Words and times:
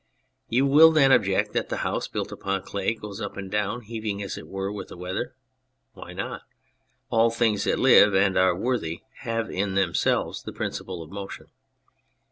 You 0.49 0.65
will 0.65 0.91
then 0.91 1.11
object 1.11 1.53
that 1.53 1.69
the 1.69 1.77
house 1.85 2.07
built 2.07 2.31
upon 2.31 2.63
clay 2.63 2.95
goes 2.95 3.21
up 3.21 3.37
and 3.37 3.51
down, 3.51 3.81
heaving, 3.81 4.23
as 4.23 4.35
it 4.35 4.47
were, 4.47 4.71
with 4.73 4.87
the 4.87 4.97
weather. 4.97 5.35
Why 5.93 6.11
not? 6.11 6.41
All 7.11 7.29
things 7.29 7.65
that 7.65 7.77
live 7.77 8.15
and 8.15 8.35
are 8.35 8.55
worthy 8.57 9.01
have 9.19 9.51
in 9.51 9.75
themselves 9.75 10.41
the 10.41 10.53
principle 10.53 11.03
of 11.03 11.11
motion. 11.11 11.51